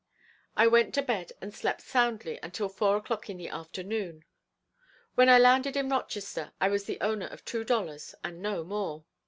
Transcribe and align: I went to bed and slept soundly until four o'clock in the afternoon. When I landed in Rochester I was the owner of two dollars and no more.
I 0.57 0.65
went 0.65 0.95
to 0.95 1.03
bed 1.03 1.31
and 1.41 1.53
slept 1.53 1.81
soundly 1.83 2.39
until 2.41 2.69
four 2.69 2.97
o'clock 2.97 3.29
in 3.29 3.37
the 3.37 3.49
afternoon. 3.49 4.25
When 5.13 5.29
I 5.29 5.37
landed 5.37 5.77
in 5.77 5.89
Rochester 5.89 6.53
I 6.59 6.69
was 6.69 6.85
the 6.85 6.99
owner 7.01 7.27
of 7.27 7.45
two 7.45 7.63
dollars 7.63 8.15
and 8.23 8.41
no 8.41 8.63
more. 8.63 9.05